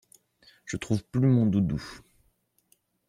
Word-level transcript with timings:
Je 0.65 0.77
trouve 0.77 1.03
plus 1.03 1.27
mon 1.27 1.45
doudou. 1.45 2.01